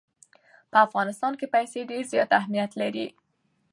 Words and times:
په 0.71 0.77
افغانستان 0.87 1.33
کې 1.39 1.45
پسه 1.53 1.79
ډېر 1.91 2.03
زیات 2.11 2.29
اهمیت 2.39 2.71
لري. 2.81 3.05